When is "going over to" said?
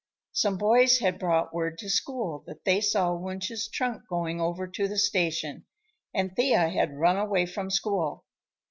4.07-4.87